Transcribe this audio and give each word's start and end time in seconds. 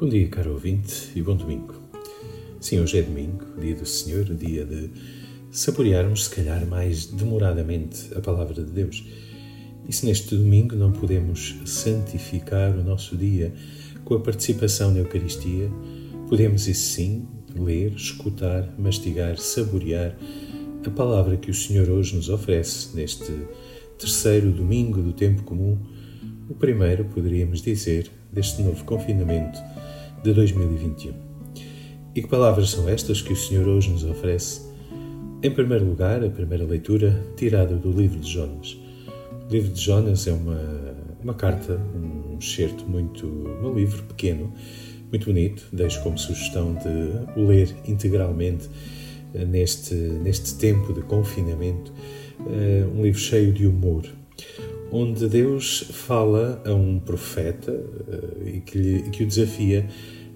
Bom 0.00 0.08
dia, 0.08 0.28
caro 0.28 0.52
ouvinte, 0.52 1.10
e 1.16 1.20
bom 1.20 1.34
domingo. 1.34 1.74
Sim, 2.60 2.78
hoje 2.78 3.00
é 3.00 3.02
domingo, 3.02 3.44
dia 3.60 3.74
do 3.74 3.84
Senhor, 3.84 4.26
dia 4.26 4.64
de 4.64 4.90
saborearmos, 5.50 6.26
se 6.26 6.30
calhar, 6.36 6.64
mais 6.68 7.06
demoradamente 7.06 8.08
a 8.14 8.20
palavra 8.20 8.62
de 8.62 8.70
Deus. 8.70 9.04
E 9.88 9.92
se 9.92 10.06
neste 10.06 10.36
domingo 10.36 10.76
não 10.76 10.92
podemos 10.92 11.56
santificar 11.64 12.78
o 12.78 12.84
nosso 12.84 13.16
dia 13.16 13.52
com 14.04 14.14
a 14.14 14.20
participação 14.20 14.92
na 14.92 15.00
Eucaristia, 15.00 15.68
podemos, 16.28 16.68
isso 16.68 16.94
sim, 16.94 17.26
ler, 17.56 17.92
escutar, 17.94 18.72
mastigar, 18.78 19.36
saborear 19.36 20.16
a 20.86 20.90
palavra 20.90 21.36
que 21.36 21.50
o 21.50 21.54
Senhor 21.54 21.90
hoje 21.90 22.14
nos 22.14 22.28
oferece 22.28 22.94
neste 22.94 23.32
terceiro 23.98 24.52
domingo 24.52 25.02
do 25.02 25.12
tempo 25.12 25.42
comum, 25.42 25.76
o 26.48 26.54
primeiro, 26.54 27.04
poderíamos 27.06 27.60
dizer, 27.60 28.08
deste 28.32 28.62
novo 28.62 28.84
confinamento 28.84 29.58
de 30.22 30.32
2021. 30.32 31.12
E 32.14 32.22
que 32.22 32.28
palavras 32.28 32.70
são 32.70 32.88
estas 32.88 33.22
que 33.22 33.32
o 33.32 33.36
Senhor 33.36 33.66
hoje 33.68 33.90
nos 33.90 34.04
oferece? 34.04 34.62
Em 35.42 35.50
primeiro 35.50 35.84
lugar, 35.84 36.24
a 36.24 36.28
primeira 36.28 36.64
leitura 36.64 37.24
tirada 37.36 37.76
do 37.76 37.92
livro 37.92 38.18
de 38.18 38.28
Jonas. 38.28 38.76
O 39.48 39.52
livro 39.52 39.72
de 39.72 39.80
Jonas 39.80 40.26
é 40.26 40.32
uma, 40.32 40.60
uma 41.22 41.34
carta, 41.34 41.80
um 41.94 42.36
excerto 42.38 42.84
muito. 42.86 43.26
um 43.26 43.72
livro 43.72 44.02
pequeno, 44.04 44.52
muito 45.10 45.26
bonito. 45.26 45.68
Deixo 45.72 46.02
como 46.02 46.18
sugestão 46.18 46.74
de 46.74 47.38
o 47.40 47.46
ler 47.46 47.72
integralmente 47.86 48.68
eh, 49.32 49.44
neste, 49.44 49.94
neste 49.94 50.56
tempo 50.56 50.92
de 50.92 51.02
confinamento. 51.02 51.92
Eh, 52.50 52.84
um 52.92 53.02
livro 53.02 53.20
cheio 53.20 53.52
de 53.52 53.66
humor 53.66 54.04
onde 54.90 55.28
Deus 55.28 55.88
fala 55.90 56.62
a 56.64 56.72
um 56.72 56.98
profeta 56.98 57.72
uh, 57.72 58.48
e 58.48 58.60
que, 58.60 58.78
lhe, 58.78 59.02
que 59.10 59.24
o 59.24 59.26
desafia 59.26 59.86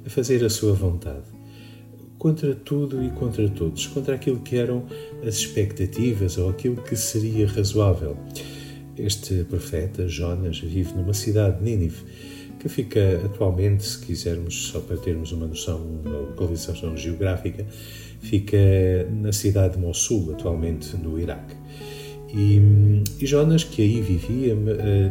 a 0.04 0.10
fazer 0.10 0.44
a 0.44 0.50
sua 0.50 0.72
vontade. 0.72 1.24
Contra 2.18 2.54
tudo 2.54 3.02
e 3.02 3.10
contra 3.10 3.48
todos, 3.48 3.86
contra 3.88 4.14
aquilo 4.14 4.40
que 4.40 4.56
eram 4.56 4.86
as 5.26 5.36
expectativas 5.36 6.38
ou 6.38 6.48
aquilo 6.48 6.76
que 6.76 6.94
seria 6.94 7.46
razoável. 7.48 8.16
Este 8.96 9.42
profeta, 9.44 10.06
Jonas, 10.06 10.58
vive 10.60 10.92
numa 10.94 11.14
cidade 11.14 11.58
de 11.58 11.64
Nínive, 11.64 12.04
que 12.60 12.68
fica 12.68 13.20
atualmente, 13.24 13.82
se 13.84 13.98
quisermos, 13.98 14.68
só 14.68 14.78
para 14.78 14.96
termos 14.96 15.32
uma 15.32 15.48
noção, 15.48 15.80
uma 16.04 16.18
localização 16.18 16.96
geográfica, 16.96 17.66
fica 18.20 18.56
na 19.10 19.32
cidade 19.32 19.74
de 19.74 19.80
Mossul, 19.80 20.32
atualmente 20.32 20.96
no 20.96 21.18
Iraque. 21.18 21.56
E, 22.32 23.01
e 23.22 23.26
Jonas, 23.26 23.62
que 23.62 23.80
aí 23.80 24.00
vivia, 24.00 24.52
eh, 24.52 25.10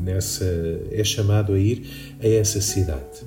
nessa, 0.00 0.44
é 0.90 1.04
chamado 1.04 1.52
a 1.52 1.58
ir 1.58 1.86
a 2.20 2.26
essa 2.26 2.60
cidade, 2.60 3.22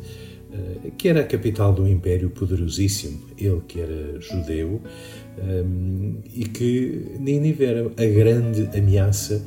eh, 0.51 0.91
que 0.97 1.07
era 1.07 1.21
a 1.21 1.23
capital 1.23 1.73
de 1.73 1.79
um 1.79 1.87
império 1.87 2.29
poderosíssimo, 2.29 3.21
ele 3.37 3.61
que 3.65 3.79
era 3.79 4.19
judeu, 4.19 4.81
eh, 5.37 5.63
e 6.35 6.43
que 6.43 7.05
Nínive 7.17 7.63
era 7.63 7.85
a 7.85 8.05
grande 8.05 8.77
ameaça 8.77 9.41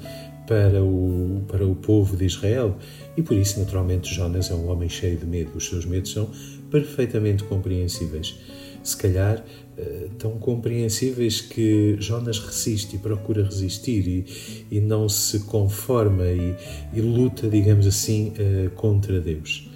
para 0.47 0.83
o, 0.83 1.43
para 1.47 1.67
o 1.67 1.75
povo 1.75 2.17
de 2.17 2.25
Israel. 2.25 2.79
E 3.15 3.23
por 3.23 3.37
isso, 3.37 3.61
naturalmente, 3.61 4.15
Jonas 4.15 4.51
é 4.51 4.55
um 4.55 4.71
homem 4.71 4.89
cheio 4.89 5.19
de 5.19 5.27
medo. 5.27 5.51
Os 5.57 5.69
seus 5.69 5.85
medos 5.85 6.13
são 6.13 6.31
perfeitamente 6.71 7.45
compreensíveis 7.45 8.37
se 8.87 8.97
calhar 8.97 9.45
eh, 9.77 10.09
tão 10.17 10.39
compreensíveis 10.39 11.41
que 11.41 11.97
Jonas 11.99 12.39
resiste 12.39 12.97
e 12.97 12.99
procura 12.99 13.43
resistir 13.43 14.07
e, 14.07 14.77
e 14.77 14.81
não 14.81 15.09
se 15.09 15.41
conforma 15.41 16.25
e, 16.25 16.55
e, 16.95 17.01
luta, 17.01 17.49
digamos 17.49 17.87
assim, 17.87 18.33
eh, 18.39 18.71
contra 18.77 19.21
Deus. 19.21 19.69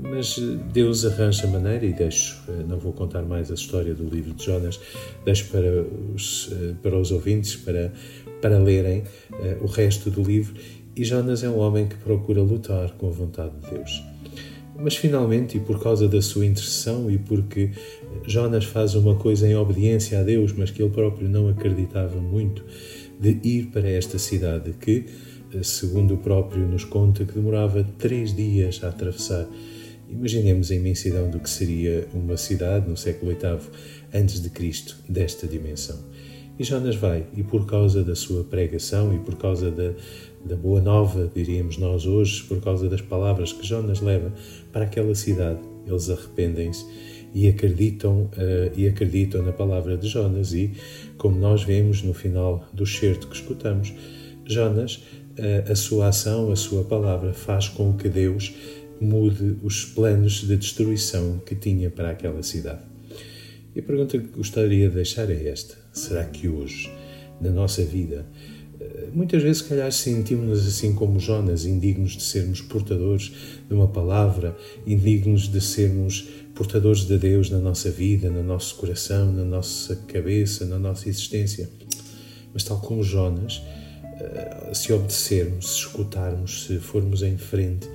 Mas 0.00 0.36
Deus 0.72 1.04
arranja 1.04 1.46
maneira 1.46 1.86
e 1.86 1.92
deixo, 1.92 2.42
eh, 2.48 2.64
não 2.66 2.78
vou 2.78 2.92
contar 2.92 3.22
mais 3.22 3.50
a 3.50 3.54
história 3.54 3.94
do 3.94 4.08
livro 4.08 4.34
de 4.34 4.44
Jonas, 4.44 4.80
deixo 5.24 5.48
para 5.48 5.86
os, 6.14 6.50
para 6.82 6.98
os 6.98 7.12
ouvintes, 7.12 7.54
para, 7.54 7.92
para 8.40 8.58
lerem 8.58 9.04
o 9.60 9.66
resto 9.66 10.10
do 10.10 10.20
livro. 10.20 10.54
E 10.96 11.04
Jonas 11.04 11.44
é 11.44 11.48
um 11.48 11.58
homem 11.58 11.86
que 11.86 11.94
procura 11.96 12.42
lutar 12.42 12.90
com 12.92 13.06
a 13.08 13.12
vontade 13.12 13.52
de 13.60 13.70
Deus. 13.70 14.11
Mas 14.76 14.96
finalmente, 14.96 15.58
e 15.58 15.60
por 15.60 15.80
causa 15.82 16.08
da 16.08 16.22
sua 16.22 16.46
intercessão 16.46 17.10
e 17.10 17.18
porque 17.18 17.70
Jonas 18.26 18.64
faz 18.64 18.94
uma 18.94 19.14
coisa 19.14 19.46
em 19.46 19.54
obediência 19.54 20.20
a 20.20 20.22
Deus, 20.22 20.52
mas 20.52 20.70
que 20.70 20.82
ele 20.82 20.90
próprio 20.90 21.28
não 21.28 21.48
acreditava 21.48 22.20
muito, 22.20 22.64
de 23.20 23.38
ir 23.44 23.66
para 23.66 23.88
esta 23.88 24.18
cidade 24.18 24.72
que, 24.72 25.04
segundo 25.62 26.14
o 26.14 26.18
próprio 26.18 26.66
nos 26.66 26.84
conta, 26.84 27.24
que 27.24 27.34
demorava 27.34 27.84
três 27.98 28.34
dias 28.34 28.80
a 28.82 28.88
atravessar. 28.88 29.46
Imaginemos 30.08 30.70
a 30.70 30.74
imensidão 30.74 31.30
do 31.30 31.38
que 31.38 31.48
seria 31.48 32.06
uma 32.12 32.36
cidade 32.36 32.88
no 32.88 32.96
século 32.96 33.32
VIII 33.32 33.60
antes 34.12 34.40
de 34.40 34.50
Cristo 34.50 34.98
desta 35.08 35.46
dimensão. 35.46 35.98
E 36.58 36.64
Jonas 36.64 36.96
vai, 36.96 37.26
e 37.34 37.42
por 37.42 37.66
causa 37.66 38.04
da 38.04 38.14
sua 38.14 38.44
pregação 38.44 39.14
e 39.14 39.18
por 39.18 39.36
causa 39.36 39.70
da, 39.70 39.94
da 40.44 40.56
boa 40.56 40.80
nova, 40.80 41.30
diríamos 41.34 41.78
nós 41.78 42.06
hoje, 42.06 42.42
por 42.44 42.60
causa 42.60 42.88
das 42.88 43.00
palavras 43.00 43.52
que 43.52 43.66
Jonas 43.66 44.00
leva 44.00 44.32
para 44.72 44.84
aquela 44.84 45.14
cidade, 45.14 45.60
eles 45.86 46.10
arrependem-se 46.10 46.84
e 47.34 47.48
acreditam 47.48 48.24
uh, 48.24 48.30
e 48.76 48.86
acreditam 48.86 49.42
na 49.42 49.52
palavra 49.52 49.96
de 49.96 50.08
Jonas. 50.08 50.52
E 50.52 50.72
como 51.16 51.38
nós 51.38 51.62
vemos 51.62 52.02
no 52.02 52.12
final 52.12 52.66
do 52.72 52.86
certo 52.86 53.28
que 53.28 53.36
escutamos 53.36 53.92
Jonas 54.44 54.96
uh, 55.38 55.70
a 55.70 55.74
sua 55.74 56.08
ação 56.08 56.50
a 56.52 56.56
sua 56.56 56.84
palavra 56.84 57.32
faz 57.32 57.68
com 57.68 57.94
que 57.94 58.08
Deus 58.08 58.54
mude 59.00 59.56
os 59.62 59.84
planos 59.84 60.46
de 60.46 60.56
destruição 60.56 61.40
que 61.44 61.54
tinha 61.54 61.90
para 61.90 62.10
aquela 62.10 62.42
cidade. 62.42 62.82
E 63.74 63.80
a 63.80 63.82
pergunta 63.82 64.18
que 64.18 64.28
gostaria 64.28 64.88
de 64.88 64.94
deixar 64.94 65.30
é 65.30 65.48
esta. 65.48 65.76
Será 65.92 66.24
que 66.24 66.48
hoje 66.48 66.90
na 67.40 67.50
nossa 67.50 67.82
vida 67.82 68.26
muitas 69.12 69.42
vezes, 69.42 69.62
se 69.62 69.68
calhar, 69.68 69.90
sentimos-nos 69.92 70.66
assim 70.66 70.94
como 70.94 71.18
Jonas, 71.20 71.64
indignos 71.64 72.12
de 72.12 72.22
sermos 72.22 72.60
portadores 72.60 73.32
de 73.68 73.74
uma 73.74 73.88
palavra, 73.88 74.56
indignos 74.86 75.48
de 75.48 75.60
sermos 75.60 76.28
portadores 76.54 77.06
de 77.06 77.18
Deus 77.18 77.50
na 77.50 77.58
nossa 77.58 77.90
vida, 77.90 78.30
no 78.30 78.42
nosso 78.42 78.76
coração, 78.76 79.32
na 79.32 79.44
nossa 79.44 79.96
cabeça, 80.06 80.64
na 80.66 80.78
nossa 80.78 81.08
existência. 81.08 81.68
Mas, 82.52 82.64
tal 82.64 82.78
como 82.80 83.02
Jonas, 83.02 83.62
eh, 84.20 84.72
se 84.74 84.92
obedecermos, 84.92 85.70
se 85.70 85.78
escutarmos, 85.78 86.66
se 86.66 86.78
formos 86.78 87.22
em 87.22 87.36
frente, 87.38 87.88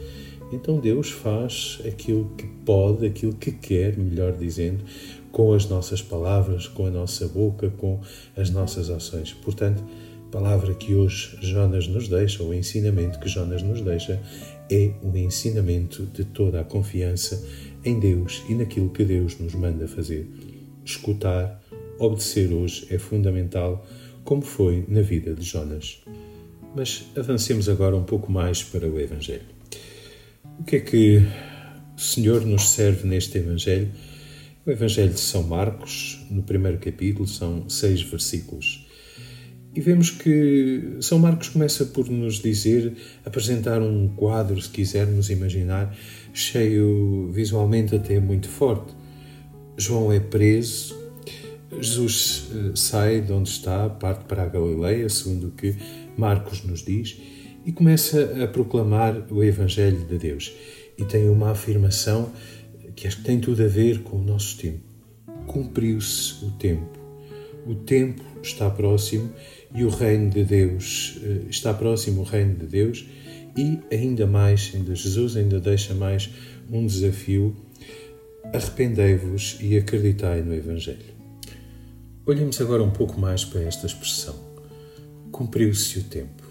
então 0.52 0.80
Deus 0.80 1.12
faz 1.12 1.80
aquilo 1.86 2.32
que 2.38 2.48
pode, 2.66 3.06
aquilo 3.06 3.34
que 3.34 3.52
quer, 3.52 3.98
melhor 3.98 4.34
dizendo, 4.34 4.84
com 5.32 5.54
as 5.54 5.68
nossas 5.68 6.02
palavras, 6.02 6.68
com 6.68 6.86
a 6.86 6.90
nossa 6.90 7.28
boca, 7.28 7.70
com 7.78 8.00
as 8.36 8.50
nossas 8.50 8.90
ações. 8.90 9.34
Portanto, 9.34 9.84
palavra 10.32 10.74
que 10.74 10.94
hoje 10.94 11.38
Jonas 11.42 11.88
nos 11.88 12.08
deixa, 12.08 12.44
o 12.44 12.54
ensinamento 12.54 13.20
que 13.20 13.30
Jonas 13.30 13.64
nos 13.64 13.82
deixa, 13.82 14.22
é 14.70 14.92
um 15.02 15.16
ensinamento 15.16 16.06
de 16.06 16.26
toda 16.26 16.62
a 16.62 16.64
confiança 16.64 17.42
em 17.84 18.00
Deus 18.00 18.44
e 18.50 18.56
naquilo 18.56 18.90
que 18.90 19.06
Deus 19.06 19.40
nos 19.40 19.54
manda 19.56 19.88
fazer. 19.88 20.28
Escutar, 20.84 21.62
obedecer 21.98 22.52
hoje 22.52 22.88
é 22.90 22.98
fundamental, 22.98 23.86
como 24.24 24.42
foi 24.42 24.86
na 24.88 25.02
vida 25.02 25.34
de 25.34 25.44
Jonas. 25.44 26.02
Mas 26.76 27.06
avancemos 27.16 27.70
agora 27.70 27.96
um 27.96 28.04
pouco 28.04 28.32
mais 28.32 28.62
para 28.64 28.88
o 28.88 29.00
Evangelho. 29.00 29.46
O 30.60 30.64
que 30.64 30.76
é 30.76 30.80
que 30.80 31.22
o 31.96 32.00
Senhor 32.00 32.46
nos 32.46 32.70
serve 32.70 33.08
neste 33.08 33.38
Evangelho? 33.38 33.90
O 34.66 34.72
Evangelho 34.72 35.14
de 35.14 35.20
São 35.20 35.44
Marcos, 35.44 36.26
no 36.30 36.44
primeiro 36.44 36.78
capítulo, 36.78 37.26
são 37.26 37.70
seis 37.70 38.02
versículos. 38.02 38.87
E 39.78 39.80
vemos 39.80 40.10
que 40.10 40.98
São 41.02 41.20
Marcos 41.20 41.50
começa 41.50 41.86
por 41.86 42.10
nos 42.10 42.42
dizer, 42.42 42.94
apresentar 43.24 43.80
um 43.80 44.08
quadro, 44.08 44.60
se 44.60 44.68
quisermos 44.68 45.30
imaginar, 45.30 45.96
cheio 46.34 47.30
visualmente 47.32 47.96
até 47.96 48.20
muito 48.20 48.50
forte. 48.50 48.92
João 49.78 50.12
é 50.12 50.20
preso, 50.20 50.98
Jesus 51.80 52.48
eh, 52.52 52.72
sai 52.74 53.22
de 53.22 53.32
onde 53.32 53.50
está, 53.50 53.88
parte 53.88 54.24
para 54.24 54.42
a 54.42 54.48
Galileia, 54.48 55.08
segundo 55.10 55.50
o 55.50 55.52
que 55.52 55.76
Marcos 56.18 56.64
nos 56.64 56.84
diz, 56.84 57.16
e 57.64 57.72
começa 57.72 58.44
a 58.44 58.48
proclamar 58.48 59.28
o 59.30 59.44
Evangelho 59.44 60.04
de 60.10 60.18
Deus. 60.18 60.56
E 60.98 61.06
tem 61.06 61.30
uma 61.30 61.52
afirmação 61.52 62.32
que 62.96 63.06
acho 63.06 63.18
que 63.18 63.26
tem 63.26 63.40
tudo 63.40 63.64
a 63.64 63.68
ver 63.68 64.02
com 64.02 64.18
o 64.18 64.24
nosso 64.24 64.58
tempo. 64.58 64.82
Cumpriu-se 65.46 66.44
o 66.44 66.50
tempo. 66.54 66.98
O 67.68 67.76
tempo 67.76 68.24
está 68.42 68.70
próximo 68.70 69.30
e 69.74 69.84
o 69.84 69.90
reino 69.90 70.30
de 70.30 70.44
Deus 70.44 71.20
eh, 71.24 71.50
está 71.50 71.74
próximo 71.74 72.22
o 72.22 72.24
reino 72.24 72.56
de 72.56 72.66
Deus 72.66 73.06
e 73.58 73.80
ainda 73.92 74.26
mais, 74.26 74.72
ainda 74.74 74.94
Jesus 74.96 75.36
ainda 75.36 75.60
deixa 75.60 75.94
mais 75.94 76.30
um 76.70 76.86
desafio: 76.86 77.56
arrependei-vos 78.54 79.58
e 79.60 79.78
acreditai 79.78 80.42
no 80.42 80.54
Evangelho. 80.54 81.18
Olhemos 82.26 82.60
agora 82.60 82.84
um 82.84 82.92
pouco 82.92 83.20
mais 83.20 83.46
para 83.46 83.62
esta 83.62 83.86
expressão. 83.88 84.36
Cumpriu-se 85.32 86.00
o 86.00 86.04
tempo. 86.04 86.44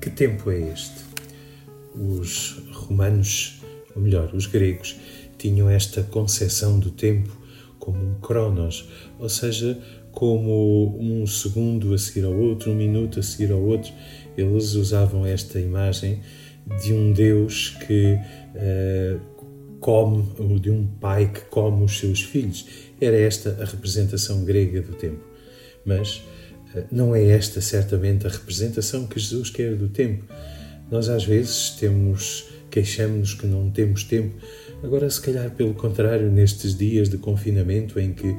Que 0.00 0.10
tempo 0.10 0.50
é 0.50 0.72
este? 0.72 1.04
Os 1.94 2.62
romanos 2.72 3.58
ou 3.98 4.02
melhor, 4.02 4.32
os 4.32 4.46
gregos, 4.46 4.96
tinham 5.36 5.68
esta 5.68 6.02
concepção 6.02 6.78
do 6.78 6.90
tempo 6.90 7.36
como 7.78 7.98
um 7.98 8.14
cronos, 8.20 8.88
ou 9.18 9.28
seja, 9.28 9.80
como 10.18 10.98
um 10.98 11.24
segundo 11.28 11.94
a 11.94 11.98
seguir 11.98 12.24
ao 12.24 12.36
outro, 12.36 12.72
um 12.72 12.74
minuto 12.74 13.20
a 13.20 13.22
seguir 13.22 13.52
ao 13.52 13.62
outro. 13.62 13.92
Eles 14.36 14.74
usavam 14.74 15.24
esta 15.24 15.60
imagem 15.60 16.22
de 16.82 16.92
um 16.92 17.12
Deus 17.12 17.76
que 17.86 18.14
uh, 18.14 19.20
come, 19.78 20.24
de 20.58 20.72
um 20.72 20.84
pai 20.84 21.30
que 21.32 21.42
come 21.42 21.84
os 21.84 22.00
seus 22.00 22.20
filhos. 22.20 22.66
Era 23.00 23.16
esta 23.16 23.62
a 23.62 23.64
representação 23.64 24.44
grega 24.44 24.82
do 24.82 24.92
tempo. 24.92 25.22
Mas 25.86 26.16
uh, 26.74 26.82
não 26.90 27.14
é 27.14 27.24
esta 27.24 27.60
certamente 27.60 28.26
a 28.26 28.30
representação 28.30 29.06
que 29.06 29.20
Jesus 29.20 29.50
quer 29.50 29.76
do 29.76 29.88
tempo. 29.88 30.24
Nós 30.90 31.08
às 31.08 31.22
vezes 31.22 31.70
temos 31.78 32.48
queixamos-nos 32.70 33.34
que 33.34 33.46
não 33.46 33.70
temos 33.70 34.04
tempo. 34.04 34.34
Agora, 34.82 35.08
se 35.10 35.20
calhar, 35.20 35.50
pelo 35.50 35.74
contrário, 35.74 36.30
nestes 36.30 36.76
dias 36.76 37.08
de 37.08 37.18
confinamento 37.18 37.98
em 37.98 38.12
que 38.12 38.36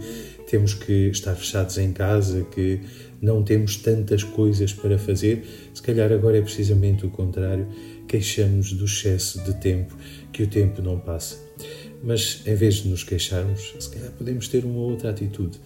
temos 0.50 0.74
que 0.74 1.10
estar 1.10 1.36
fechados 1.36 1.78
em 1.78 1.94
casa, 1.94 2.44
que 2.52 2.82
não 3.22 3.44
temos 3.44 3.76
tantas 3.76 4.24
coisas 4.24 4.74
para 4.74 4.98
fazer, 4.98 5.46
se 5.74 5.82
calhar 5.82 6.12
agora 6.12 6.40
é 6.40 6.42
precisamente 6.42 7.06
o 7.06 7.10
contrário, 7.10 7.68
queixamos 8.08 8.74
do 8.74 8.86
excesso 8.86 9.44
de 9.44 9.54
tempo, 9.56 9.96
que 10.34 10.42
o 10.42 10.48
tempo 10.48 10.82
não 10.82 11.00
passa. 11.00 11.38
Mas 12.04 12.42
em 12.48 12.56
vez 12.56 12.76
de 12.76 12.88
nos 12.88 13.04
queixarmos, 13.04 13.76
se 13.80 13.90
calhar 13.92 14.12
podemos 14.14 14.48
ter 14.48 14.66
uma 14.66 14.80
outra 14.80 15.12
atitude, 15.12 15.60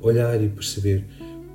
olhar 0.00 0.40
e 0.42 0.48
perceber 0.48 1.04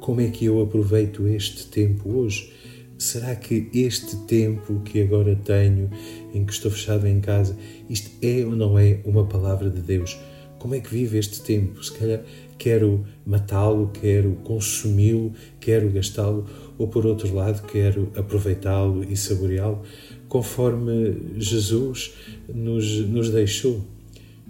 como 0.02 0.20
é 0.20 0.30
que 0.30 0.46
eu 0.46 0.62
aproveito 0.62 1.26
este 1.28 1.68
tempo 1.68 2.18
hoje. 2.18 2.52
Será 2.98 3.36
que 3.36 3.70
este 3.74 4.18
tempo 4.26 4.82
que 4.82 5.02
agora 5.02 5.36
tenho, 5.36 5.90
em 6.34 6.44
que 6.44 6.52
estou 6.52 6.70
fechado 6.70 7.08
em 7.08 7.22
casa, 7.22 7.58
isto 7.90 8.12
é 8.22 8.46
ou 8.46 8.56
não 8.56 8.78
é 8.78 9.00
uma 9.06 9.26
palavra 9.26 9.70
de 9.70 9.82
Deus? 9.82 10.18
Como 10.64 10.76
é 10.76 10.80
que 10.80 10.90
vive 10.90 11.18
este 11.18 11.42
tempo? 11.42 11.84
Se 11.84 11.92
calhar 11.92 12.24
quero 12.58 13.06
matá-lo, 13.26 13.92
quero 13.94 14.38
consumi-lo, 14.46 15.34
quero 15.60 15.92
gastá-lo, 15.92 16.46
ou 16.78 16.88
por 16.88 17.06
outro 17.06 17.36
lado, 17.36 17.68
quero 17.68 18.10
aproveitá-lo 18.16 19.04
e 19.04 19.18
saboreá-lo, 19.18 19.82
conforme 20.30 21.18
Jesus 21.38 22.14
nos, 22.48 23.00
nos 23.10 23.30
deixou. 23.30 23.86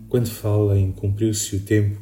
Quando 0.08 0.28
fala 0.28 0.78
em 0.78 0.92
cumpriu-se 0.92 1.56
o 1.56 1.62
tempo, 1.62 2.00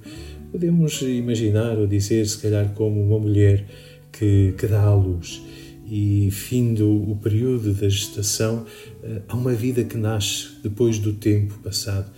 podemos 0.52 1.02
imaginar 1.04 1.78
ou 1.78 1.88
dizer, 1.88 2.28
se 2.28 2.38
calhar, 2.38 2.74
como 2.74 3.02
uma 3.02 3.18
mulher 3.18 3.66
que, 4.12 4.54
que 4.58 4.68
dá 4.68 4.82
à 4.82 4.94
luz 4.94 5.42
e, 5.90 6.30
findo 6.32 7.10
o 7.10 7.16
período 7.16 7.74
da 7.74 7.88
gestação, 7.88 8.66
eh, 9.04 9.22
há 9.30 9.38
uma 9.38 9.54
vida 9.54 9.86
que 9.86 9.96
nasce 9.96 10.50
depois 10.62 11.00
do 11.00 11.14
tempo 11.14 11.58
passado 11.64 12.12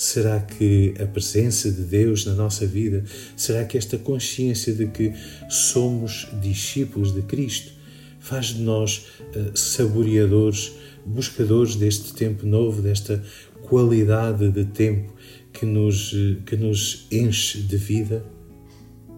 Será 0.00 0.40
que 0.40 0.94
a 0.98 1.04
presença 1.04 1.70
de 1.70 1.82
Deus 1.82 2.24
na 2.24 2.32
nossa 2.32 2.66
vida, 2.66 3.04
será 3.36 3.66
que 3.66 3.76
esta 3.76 3.98
consciência 3.98 4.72
de 4.72 4.86
que 4.86 5.12
somos 5.46 6.26
discípulos 6.40 7.14
de 7.14 7.20
Cristo 7.20 7.70
faz 8.18 8.46
de 8.46 8.62
nós 8.62 9.08
uh, 9.36 9.54
saboreadores, 9.54 10.72
buscadores 11.04 11.76
deste 11.76 12.14
tempo 12.14 12.46
novo, 12.46 12.80
desta 12.80 13.22
qualidade 13.60 14.50
de 14.50 14.64
tempo 14.64 15.12
que 15.52 15.66
nos, 15.66 16.14
que 16.46 16.56
nos 16.56 17.06
enche 17.12 17.60
de 17.60 17.76
vida? 17.76 18.24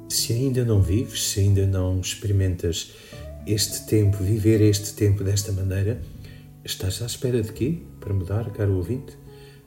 Se 0.08 0.32
ainda 0.32 0.64
não 0.64 0.82
vives, 0.82 1.28
se 1.28 1.38
ainda 1.38 1.64
não 1.64 2.00
experimentas 2.00 2.90
este 3.46 3.86
tempo, 3.86 4.16
viver 4.20 4.60
este 4.60 4.94
tempo 4.94 5.22
desta 5.22 5.52
maneira, 5.52 6.02
estás 6.64 7.00
à 7.02 7.06
espera 7.06 7.40
de 7.40 7.52
quê 7.52 7.78
para 8.00 8.12
mudar, 8.12 8.50
caro 8.50 8.74
ouvinte? 8.74 9.21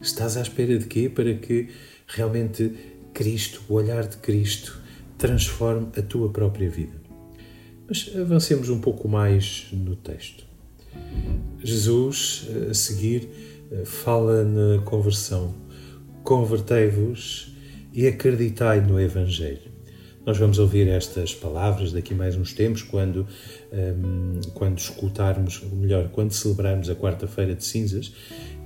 Estás 0.06 0.38
à 0.38 0.42
espera 0.42 0.78
de 0.78 0.86
quê? 0.86 1.10
Para 1.10 1.34
que 1.34 1.70
realmente 2.06 2.72
Cristo, 3.12 3.64
o 3.68 3.74
olhar 3.74 4.08
de 4.08 4.18
Cristo, 4.18 4.80
transforme 5.18 5.88
a 5.98 6.02
tua 6.04 6.30
própria 6.30 6.70
vida. 6.70 6.94
Mas 7.88 8.12
avancemos 8.16 8.70
um 8.70 8.80
pouco 8.80 9.08
mais 9.08 9.66
no 9.72 9.96
texto. 9.96 10.46
Jesus, 11.64 12.48
a 12.70 12.74
seguir, 12.76 13.28
fala 13.84 14.44
na 14.44 14.80
conversão. 14.84 15.56
Convertei-vos 16.24 17.56
e 17.92 18.06
acreditai 18.06 18.82
no 18.82 19.00
Evangelho. 19.00 19.74
Nós 20.26 20.38
vamos 20.40 20.58
ouvir 20.58 20.88
estas 20.88 21.36
palavras 21.36 21.92
daqui 21.92 22.16
mais 22.16 22.36
uns 22.36 22.52
tempos, 22.52 22.82
quando, 22.82 23.28
um, 23.72 24.42
quando 24.56 24.80
escutarmos, 24.80 25.62
ou 25.62 25.78
melhor, 25.78 26.10
quando 26.10 26.32
celebrarmos 26.32 26.90
a 26.90 26.96
quarta-feira 26.96 27.54
de 27.54 27.64
cinzas, 27.64 28.12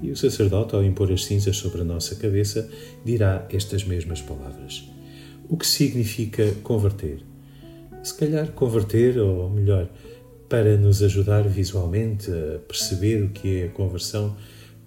e 0.02 0.12
o 0.12 0.16
sacerdote, 0.16 0.76
ao 0.76 0.84
impor 0.84 1.12
as 1.12 1.26
cinzas 1.26 1.58
sobre 1.58 1.82
a 1.82 1.84
nossa 1.84 2.16
cabeça, 2.16 2.70
dirá 3.04 3.46
estas 3.50 3.84
mesmas 3.84 4.22
palavras. 4.22 4.90
O 5.50 5.58
que 5.58 5.66
significa 5.66 6.52
converter? 6.64 7.24
Se 8.04 8.14
calhar 8.14 8.52
converter, 8.52 9.18
ou 9.18 9.50
melhor, 9.50 9.90
para 10.48 10.78
nos 10.78 11.04
ajudar 11.04 11.48
visualmente 11.48 12.32
a 12.32 12.60
perceber 12.60 13.24
o 13.24 13.30
que 13.30 13.62
é 13.62 13.66
a 13.66 13.70
conversão, 13.70 14.36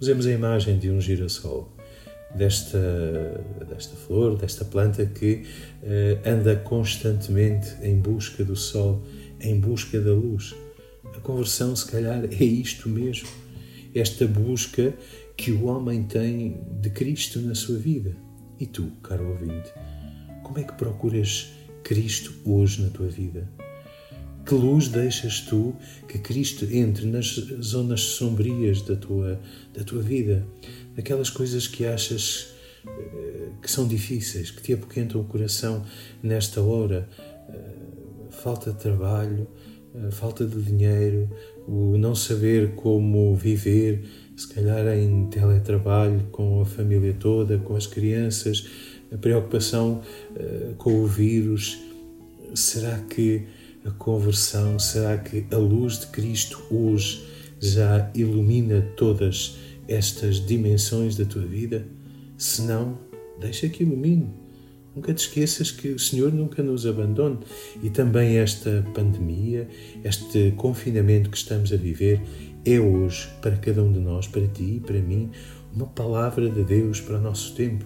usemos 0.00 0.26
a 0.26 0.32
imagem 0.32 0.78
de 0.78 0.90
um 0.90 1.00
girassol 1.00 1.72
desta, 2.34 3.44
desta 3.68 3.94
flor, 3.96 4.36
desta 4.36 4.64
planta 4.64 5.04
que 5.06 5.44
uh, 5.82 6.28
anda 6.28 6.56
constantemente 6.56 7.74
em 7.82 7.98
busca 7.98 8.44
do 8.44 8.56
sol, 8.56 9.02
em 9.40 9.58
busca 9.58 10.00
da 10.00 10.12
luz. 10.12 10.54
A 11.14 11.20
conversão, 11.20 11.76
se 11.76 11.90
calhar, 11.90 12.24
é 12.24 12.44
isto 12.44 12.88
mesmo. 12.88 13.28
Esta 13.94 14.26
busca 14.26 14.94
que 15.36 15.52
o 15.52 15.64
homem 15.64 16.04
tem 16.04 16.60
de 16.80 16.90
Cristo 16.90 17.40
na 17.40 17.54
sua 17.54 17.78
vida. 17.78 18.16
E 18.58 18.66
tu, 18.66 18.92
caro 19.02 19.28
ouvinte, 19.30 19.72
como 20.42 20.58
é 20.58 20.62
que 20.62 20.72
procuras 20.74 21.52
Cristo 21.82 22.32
hoje 22.44 22.82
na 22.82 22.90
tua 22.90 23.08
vida? 23.08 23.48
Que 24.46 24.54
luz 24.54 24.88
deixas 24.88 25.40
tu 25.40 25.74
que 26.08 26.18
Cristo 26.18 26.64
entre 26.70 27.06
nas 27.06 27.26
zonas 27.60 28.00
sombrias 28.00 28.82
da 28.82 28.96
tua, 28.96 29.40
da 29.72 29.84
tua 29.84 30.02
vida? 30.02 30.46
Aquelas 30.96 31.30
coisas 31.30 31.66
que 31.66 31.86
achas 31.86 32.52
eh, 32.86 33.50
que 33.60 33.70
são 33.70 33.86
difíceis, 33.86 34.50
que 34.50 34.60
te 34.60 34.72
apoquentam 34.72 35.20
o 35.20 35.24
coração 35.24 35.84
nesta 36.22 36.60
hora. 36.60 37.08
Eh, 37.48 37.82
falta 38.30 38.72
de 38.72 38.78
trabalho, 38.78 39.46
eh, 39.94 40.10
falta 40.10 40.44
de 40.44 40.60
dinheiro, 40.60 41.30
o 41.66 41.96
não 41.96 42.14
saber 42.14 42.72
como 42.74 43.34
viver, 43.34 44.04
se 44.36 44.48
calhar 44.48 44.86
em 44.96 45.26
teletrabalho 45.26 46.22
com 46.32 46.60
a 46.60 46.64
família 46.64 47.14
toda, 47.18 47.58
com 47.58 47.76
as 47.76 47.86
crianças, 47.86 48.68
a 49.12 49.16
preocupação 49.16 50.02
com 50.78 51.02
o 51.02 51.06
vírus. 51.06 51.78
Será 52.54 52.98
que 52.98 53.44
a 53.84 53.90
conversão? 53.90 54.78
Será 54.78 55.16
que 55.18 55.46
a 55.50 55.56
luz 55.56 56.00
de 56.00 56.06
Cristo 56.08 56.62
hoje 56.70 57.24
já 57.60 58.10
ilumina 58.14 58.80
todas 58.96 59.56
estas 59.86 60.44
dimensões 60.44 61.16
da 61.16 61.24
tua 61.24 61.42
vida? 61.42 61.86
Se 62.36 62.62
não, 62.62 62.98
deixa 63.40 63.68
que 63.68 63.84
ilumine. 63.84 64.41
Nunca 64.94 65.14
te 65.14 65.26
esqueças 65.26 65.70
que 65.70 65.88
o 65.88 65.98
Senhor 65.98 66.32
nunca 66.32 66.62
nos 66.62 66.86
abandone 66.86 67.38
e 67.82 67.88
também 67.88 68.36
esta 68.36 68.84
pandemia, 68.94 69.68
este 70.04 70.52
confinamento 70.56 71.30
que 71.30 71.36
estamos 71.36 71.72
a 71.72 71.76
viver, 71.76 72.20
é 72.64 72.78
hoje 72.78 73.28
para 73.40 73.56
cada 73.56 73.82
um 73.82 73.90
de 73.90 73.98
nós, 73.98 74.26
para 74.26 74.46
ti 74.46 74.76
e 74.76 74.80
para 74.80 75.00
mim, 75.00 75.30
uma 75.74 75.86
palavra 75.86 76.48
de 76.48 76.62
Deus 76.62 77.00
para 77.00 77.16
o 77.16 77.20
nosso 77.20 77.54
tempo, 77.54 77.84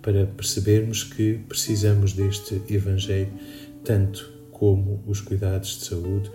para 0.00 0.26
percebermos 0.26 1.04
que 1.04 1.40
precisamos 1.46 2.12
deste 2.12 2.60
Evangelho 2.68 3.32
tanto 3.84 4.32
como 4.50 5.02
os 5.06 5.20
cuidados 5.20 5.78
de 5.78 5.84
saúde, 5.84 6.30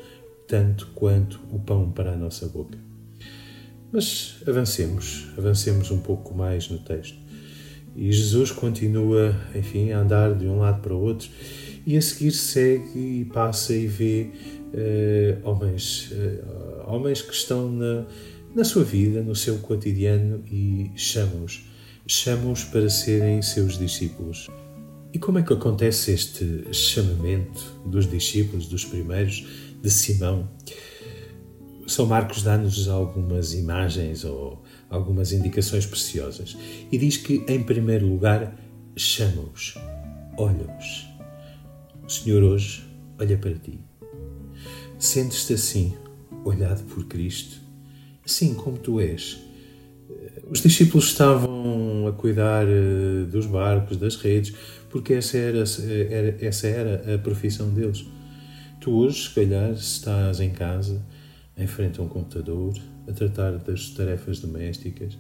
tanto 0.48 0.88
quanto 0.96 1.40
o 1.52 1.60
pão 1.60 1.92
para 1.92 2.14
a 2.14 2.16
nossa 2.16 2.48
boca. 2.48 2.78
Mas 3.92 4.38
avancemos, 4.48 5.28
avancemos 5.38 5.92
um 5.92 6.00
pouco 6.00 6.34
mais 6.34 6.70
no 6.70 6.80
texto. 6.80 7.21
E 7.96 8.12
Jesus 8.12 8.52
continua, 8.52 9.36
enfim, 9.54 9.92
a 9.92 10.00
andar 10.00 10.34
de 10.34 10.46
um 10.46 10.60
lado 10.60 10.82
para 10.82 10.94
o 10.94 11.02
outro 11.02 11.30
e 11.86 11.98
a 11.98 12.02
seguir 12.02 12.32
segue 12.32 13.22
e 13.22 13.26
passa 13.26 13.74
e 13.74 13.88
vê 13.88 14.30
uh, 14.74 15.50
homens, 15.50 16.12
uh, 16.12 16.84
homens 16.88 17.22
que 17.22 17.34
estão 17.34 17.70
na, 17.70 18.06
na 18.56 18.64
sua 18.64 18.84
vida, 18.84 19.22
no 19.22 19.36
seu 19.36 19.58
cotidiano 19.60 20.44
e 20.50 20.92
chama-os, 20.96 21.66
chama-os 22.08 22.64
para 22.64 22.90
serem 22.90 23.42
seus 23.42 23.78
discípulos. 23.78 24.50
E 25.14 25.20
como 25.20 25.40
é 25.40 25.44
que 25.44 25.52
acontece 25.52 26.12
este 26.12 26.64
chamamento 26.72 27.62
dos 27.86 28.10
discípulos, 28.10 28.68
dos 28.68 28.86
primeiros, 28.86 29.46
de 29.82 29.90
Simão? 29.90 30.50
São 31.86 32.06
Marcos 32.06 32.44
dá-nos 32.44 32.88
algumas 32.88 33.54
imagens 33.54 34.24
ou 34.24 34.64
algumas 34.92 35.32
indicações 35.32 35.86
preciosas 35.86 36.58
e 36.92 36.98
diz 36.98 37.18
que, 37.18 37.44
em 37.48 37.64
primeiro 37.64 38.06
lugar, 38.06 38.56
chama-os, 38.96 39.76
olha-os. 40.38 41.08
O 42.06 42.10
Senhor 42.10 42.44
hoje 42.44 42.84
olha 43.18 43.38
para 43.38 43.54
ti. 43.56 43.80
Sentes-te 45.00 45.54
assim, 45.54 45.98
olhado 46.44 46.84
por 46.84 47.06
Cristo, 47.06 47.60
assim 48.26 48.54
como 48.54 48.78
tu 48.78 49.00
és, 49.00 49.40
Os 50.50 50.62
discípulos 50.62 51.06
estavam 51.06 52.06
a 52.08 52.12
cuidar 52.12 52.68
eh, 52.68 53.26
dos 53.32 53.46
barcos, 53.46 53.96
das 53.96 54.18
redes, 54.18 54.54
porque 54.90 55.14
essa 55.14 55.38
era, 55.38 55.64
era, 56.10 56.38
essa 56.46 56.68
era 56.68 57.16
a 57.16 57.18
profissão 57.18 57.70
deles. 57.70 58.06
Tu 58.82 58.92
hoje, 58.92 59.30
se 59.30 59.30
calhar, 59.30 59.72
estás 59.72 60.42
em 60.42 60.50
casa, 60.50 61.02
em 61.58 61.68
frente 61.68 62.00
a 62.00 62.04
um 62.04 62.08
computador, 62.08 62.74
a 63.08 63.12
tratar 63.12 63.58
das 63.58 63.90
tarefas 63.90 64.40
domésticas, 64.40 65.18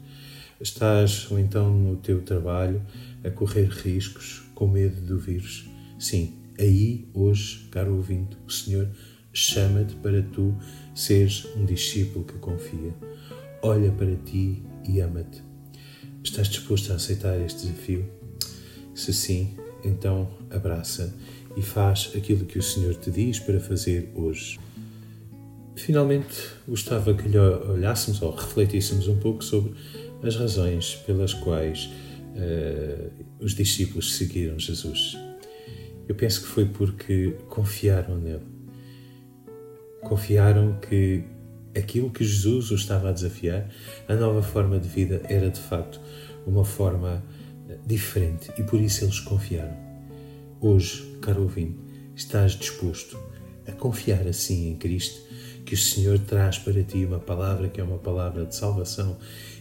estás 0.60 1.30
ou 1.30 1.40
então 1.40 1.72
no 1.76 1.98
teu 1.98 2.22
trabalho 2.22 2.82
a 3.24 3.30
correr 3.30 3.70
riscos 3.70 4.44
com 4.56 4.68
medo 4.68 5.02
do 5.02 5.18
vírus. 5.18 5.70
Sim, 6.00 6.34
aí 6.60 7.08
hoje, 7.14 7.68
caro 7.72 7.96
ouvinte, 7.96 8.38
o 8.48 8.52
Senhor 8.52 8.88
chama-te 9.34 9.96
para 9.96 10.22
tu 10.22 10.56
seres 10.94 11.46
um 11.56 11.66
discípulo 11.66 12.26
que 12.26 12.38
confia. 12.40 12.94
Olha 13.62 13.92
para 13.92 14.16
ti 14.16 14.64
e 14.88 15.00
ama-te. 15.00 15.42
Estás 16.24 16.48
disposto 16.48 16.92
a 16.92 16.96
aceitar 16.96 17.40
este 17.40 17.68
desafio? 17.68 18.08
Se 18.94 19.14
sim, 19.14 19.56
então 19.84 20.30
abraça 20.50 21.14
e 21.56 21.62
faz 21.62 22.12
aquilo 22.16 22.46
que 22.46 22.60
o 22.60 22.64
Senhor 22.64 22.96
te 22.96 23.10
diz 23.12 23.40
para 23.40 23.60
fazer 23.60 24.12
hoje. 24.16 24.60
Finalmente, 25.82 26.52
gostava 26.68 27.12
que 27.12 27.28
lhe 27.28 27.40
olhássemos 27.40 28.22
ou 28.22 28.30
refletíssemos 28.36 29.08
um 29.08 29.18
pouco 29.18 29.44
sobre 29.44 29.74
as 30.22 30.36
razões 30.36 30.94
pelas 31.08 31.34
quais 31.34 31.90
uh, 32.36 33.12
os 33.40 33.56
discípulos 33.56 34.14
seguiram 34.14 34.60
Jesus. 34.60 35.18
Eu 36.08 36.14
penso 36.14 36.42
que 36.42 36.48
foi 36.48 36.66
porque 36.66 37.36
confiaram 37.50 38.16
nele. 38.16 38.46
Confiaram 40.04 40.78
que 40.80 41.24
aquilo 41.76 42.12
que 42.12 42.24
Jesus 42.24 42.70
os 42.70 42.82
estava 42.82 43.10
a 43.10 43.12
desafiar, 43.12 43.68
a 44.08 44.14
nova 44.14 44.44
forma 44.44 44.80
de 44.80 44.88
vida, 44.88 45.24
era 45.28 45.50
de 45.50 45.60
facto 45.60 46.00
uma 46.46 46.64
forma 46.64 47.24
eh, 47.68 47.78
diferente 47.88 48.52
e 48.56 48.62
por 48.62 48.80
isso 48.80 49.04
eles 49.04 49.20
confiaram. 49.20 49.76
Hoje, 50.60 51.18
caro 51.22 51.42
ouvinte, 51.42 51.80
estás 52.16 52.52
disposto 52.52 53.18
a 53.68 53.72
confiar 53.72 54.28
assim 54.28 54.70
em 54.70 54.76
Cristo, 54.76 55.31
que 55.72 55.76
o 55.76 55.78
Senhor 55.78 56.20
traz 56.20 56.60
para 56.60 56.84
ti 56.84 57.06
uma 57.06 57.18
palavra 57.18 57.70
que 57.70 57.80
é 57.80 57.84
uma 57.86 57.98
palavra 57.98 58.46
de 58.46 58.54
salvação 58.54 59.16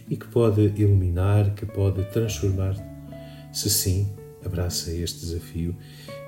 e 0.09 0.17
que 0.17 0.27
pode 0.27 0.59
iluminar, 0.75 1.55
que 1.55 1.65
pode 1.65 2.03
transformar. 2.11 2.75
Se 3.53 3.69
sim, 3.69 4.09
abraça 4.45 4.91
este 4.91 5.21
desafio 5.21 5.73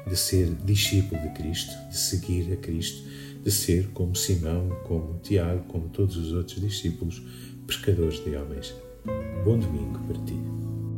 de 0.07 0.15
ser 0.15 0.55
discípulo 0.63 1.21
de 1.21 1.27
Cristo, 1.31 1.73
de 1.89 1.97
seguir 1.97 2.53
a 2.53 2.55
Cristo, 2.55 3.03
de 3.43 3.51
ser 3.51 3.89
como 3.89 4.15
Simão, 4.15 4.69
como 4.87 5.19
Tiago, 5.21 5.65
como 5.67 5.89
todos 5.89 6.15
os 6.15 6.31
outros 6.31 6.61
discípulos, 6.61 7.21
pescadores 7.67 8.23
de 8.23 8.37
homens. 8.37 8.73
Bom 9.43 9.59
domingo 9.59 9.99
para 10.07 10.23
ti. 10.23 10.92